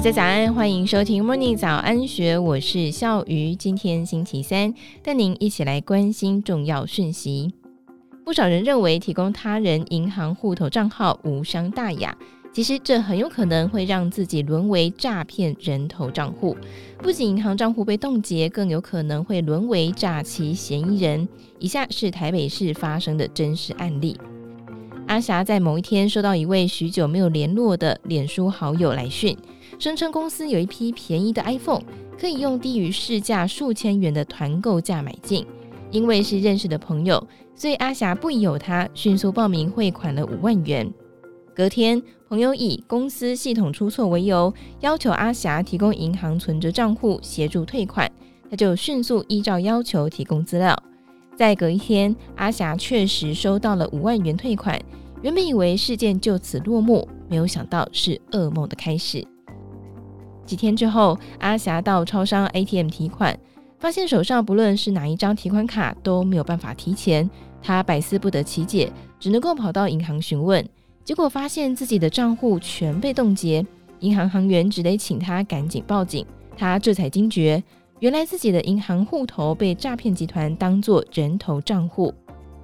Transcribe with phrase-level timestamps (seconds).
[0.00, 3.54] 大家早安，欢迎收听 Morning 早安学，我是笑鱼。
[3.54, 7.52] 今天星期三，带您一起来关心重要讯息。
[8.24, 12.16] 不少人认为提供他人银行户头账号无伤大雅。
[12.50, 16.56] 其实这很有可能会让自己沦为诈骗人头账户，
[17.02, 21.28] 不仅银行账户被冻结，更有可能会沦为诈欺嫌疑人。
[21.58, 24.16] 以下是台北市发生的真实案例：
[25.08, 29.36] 阿霞在某一天收到一位许久没有联络的脸书好友来讯，
[29.80, 31.82] 声称公司有一批便宜的 iPhone，
[32.20, 35.44] 可以用低于市价数千元的团购价买进。
[35.90, 40.92] 因为是认识的朋友，所以阿霞不疑有他，迅速报名汇款了五万元。
[41.56, 48.08] 隔天，朋友以公司系统出错为由，要求阿霞提供银行存折账户协助退款，
[48.50, 50.78] 他就迅速依照要求提供资料。
[51.34, 54.78] 在隔一天，阿霞确实收到了五万元退款。
[55.22, 59.26] 原本以为事件就此落幕，没有想到是噩梦的开始。
[60.50, 63.38] 几天之后，阿霞到超商 ATM 提款，
[63.78, 67.30] 发现手上不论是哪一张提款卡都没有办法提钱，
[67.62, 70.68] 她百思不得其解，只能够跑到银行询问。
[71.04, 73.64] 结果发现自己的账户全被冻结，
[74.00, 76.26] 银行行员只得请她赶紧报警。
[76.56, 77.62] 她这才惊觉，
[78.00, 82.12] 原来自己的银行户头被诈骗集团当作人头账户。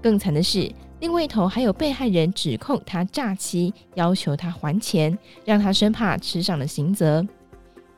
[0.00, 7.26] 更惨的是，另外一头还有被害人指控他诈欺，要求他还钱，让他生怕吃上了刑责。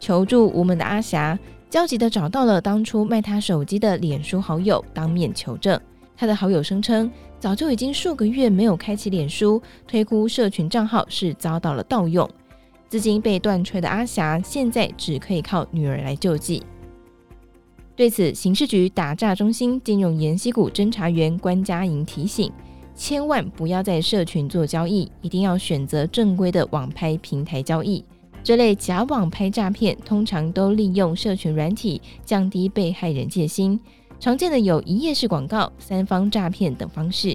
[0.05, 1.39] 求助无门的阿霞，
[1.71, 5.81] 焦急地找到了当初卖他手机的脸书好友，当面求证。
[6.15, 7.11] 他的好友声称，
[7.41, 12.29] 早就已经数个月没有开启脸书，推估社群账号是遭到了盗用，
[12.87, 16.63] 资金被断炊的阿霞现在只可以靠女儿来救济。
[17.97, 22.53] 对此，刑事局打诈中心金融研析股侦查员关佳莹提醒：
[22.95, 28.05] 千万不要在社群做交易，一定要选择正规的网拍平台交易。
[28.45, 33.81] 这类假网拍诈骗通常都利用社群软体降低被害人戒心。
[34.21, 37.35] 常见的有一页式广告、三方诈骗等方式。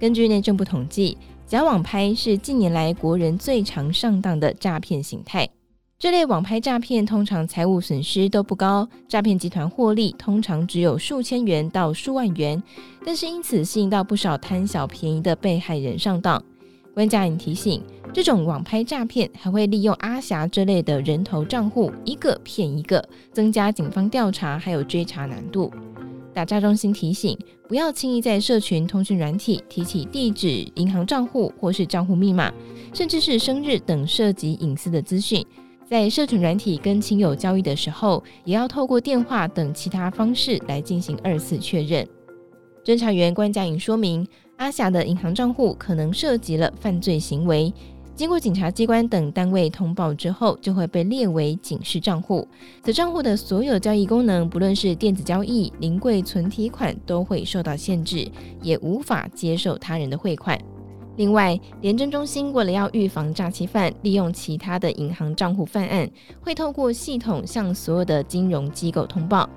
[0.00, 1.16] 根据内政部统计，
[1.46, 5.48] 假网拍是近年来国人最常上当的诈骗形态。
[5.96, 12.60] 这类网拍诈骗通常财务损失都不高，诈骗集团获利通常只有数千元到数万元，
[13.04, 16.42] 但是因此吸引到不少贪小便宜的被害人上当。
[16.98, 17.80] 关佳颖提醒，
[18.12, 25.72] 这种网拍诈骗还会利用阿霞这类的人头账户，一个骗一个，增加警方调查还有追查难度。
[26.34, 27.38] 打诈中心提醒，
[27.68, 32.52] 不要轻易在社群通讯软体提起地址、银行账户或是账户密码，
[32.92, 35.46] 甚至是生日等涉及隐私的资讯。
[35.88, 42.04] 在社群软体跟亲友交易的时候，也要透过电话等其他方式来进行二次确认。
[42.84, 44.26] 侦查员关佳颖说明，
[44.58, 47.72] 阿霞的银行账户可能涉及了犯罪行为。
[48.14, 52.46] 经过警察机关等单位通报之后，就会被列为警示账户。
[52.82, 58.28] 此账户的所有交易功能，不论是电子交易、临柜存提款，都会受到限制，
[58.60, 60.58] 也无法接受他人的汇款。
[61.14, 66.10] 另外，廉政中心为了要预防诈欺犯利用其他的银行账户犯案，
[66.40, 69.48] 会透过系统向所有的金融机构通报。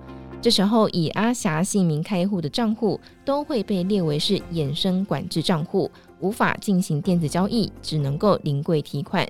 [0.42, 5.90] 这时候，以阿霞姓名开户的账户都会被列为是衍生管制账户。
[6.20, 9.28] 无法进行电子交易，只能够临柜提款。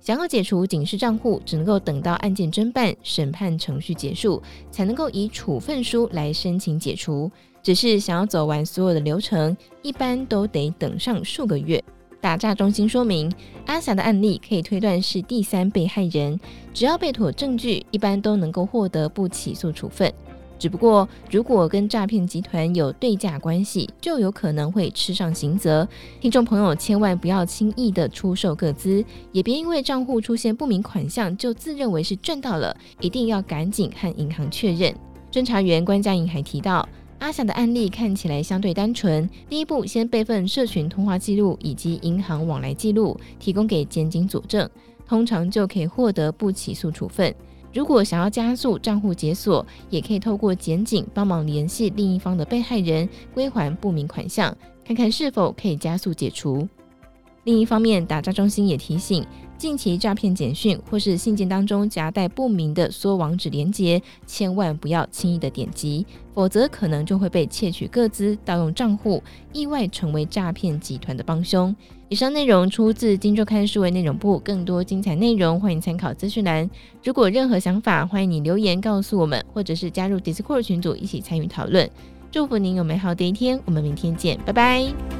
[0.00, 7.30] 想要解除警示账户，只能够等到案件侦办、审判程序结束，才能够以处分书来申请解除。
[7.62, 11.82] 只是想要走完所有的流程，一般都得等上数个月。
[12.20, 13.30] 打诈中心说明，
[13.66, 16.38] 阿霞的案例可以推断是第三被害人，
[16.72, 20.10] 只要被妥证据，一般都能够获得不起诉处分。
[20.60, 25.88] 只不过，如果跟诈骗集团有对价关系，就有可能会吃上刑责。
[26.20, 34.94] 听众朋友千万不要轻易的出售个资，也别因为账户出现不明款项就自认为是赚到了，一定要赶紧和银行确认。
[35.32, 36.86] 侦查员关佳颖还提到，
[37.20, 44.68] 阿霞的案例看起来相对单纯，第一步先备份社群通话记录以及银行往来记录，提供给检警佐证，
[45.08, 47.34] 通常就可以获得不起诉处分。
[47.72, 56.68] 如果想要加速账户解锁，也可以透过检警帮忙联系另一方的被害人归还不明款项，看看是否可以加速解除。
[57.44, 59.24] 另一方面，打诈中心也提醒，
[59.60, 69.22] 近期诈骗简讯或是信件当中夹带不明的缩网址连接，千万不要轻易的点击，否则可能就会被窃取个资、盗用账户，
[69.52, 71.76] 意外成为诈骗集团的帮凶。
[72.08, 76.68] 以上内容出自《今周刊》数位内容部，更多精彩内容欢迎参考资讯栏。
[77.04, 81.86] 如果任何想法，欢迎你留言告诉我们，或者是加入 Discord 群组一起参与讨论。
[82.32, 85.19] 祝福您有美好的一天，我们明天见，拜拜。